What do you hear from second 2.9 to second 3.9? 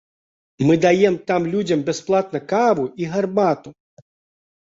і гарбату.